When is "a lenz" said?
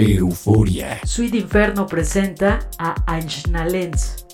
2.76-4.29